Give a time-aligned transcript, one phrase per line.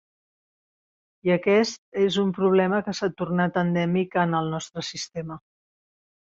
[1.29, 5.41] I aquest és un problema que s’ha tornat endèmic en el nostre sistema.